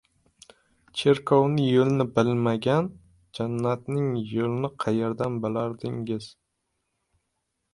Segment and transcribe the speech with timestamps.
[1.01, 2.89] —Cherkovni yo‘lini bilmagan
[3.41, 6.33] jannatning yo‘lini qaerdan bilardingiz?!